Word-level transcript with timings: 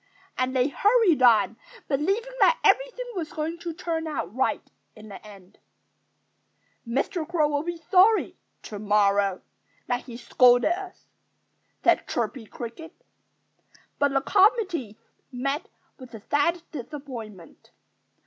And 0.35 0.55
they 0.55 0.67
hurried 0.69 1.21
on, 1.21 1.57
believing 1.87 2.33
that 2.39 2.59
everything 2.63 3.05
was 3.15 3.31
going 3.31 3.59
to 3.59 3.71
turn 3.71 4.07
out 4.07 4.29
all 4.29 4.33
right, 4.33 4.67
in 4.95 5.09
the 5.09 5.23
end. 5.23 5.59
"Mr. 6.87 7.29
Crow 7.29 7.47
will 7.49 7.61
be 7.61 7.77
sorry, 7.77 8.35
to 8.63 8.79
morrow, 8.79 9.43
that 9.85 10.05
he 10.05 10.17
scolded 10.17 10.71
us," 10.71 11.05
said 11.83 12.07
Chirpy 12.07 12.47
Cricket. 12.47 12.95
But 13.99 14.11
the 14.13 14.21
committee 14.21 14.97
met 15.31 15.69
with 15.99 16.15
a 16.15 16.23
sad 16.31 16.63
disappointment. 16.71 17.69